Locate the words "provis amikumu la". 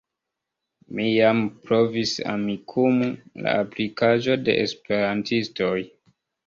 1.67-3.57